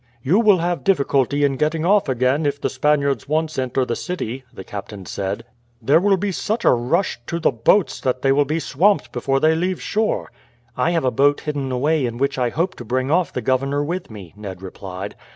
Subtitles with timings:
[0.23, 4.43] "You will have difficulty in getting off again if the Spaniards once enter the city,"
[4.51, 5.45] the captain said.
[5.79, 9.39] "There will be such a rush to the boats that they will be swamped before
[9.39, 10.31] they leave shore."
[10.75, 13.83] "I have a boat hidden away in which I hope to bring off the governor
[13.83, 15.13] with me," Ned replied.